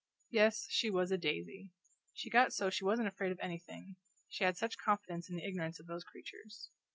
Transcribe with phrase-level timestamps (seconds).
[0.31, 1.69] Yes, she was a daisy!
[2.11, 3.97] She got so she wasn't afraid of anything,
[4.29, 6.71] she had such confidence in the ignorance of those creatures.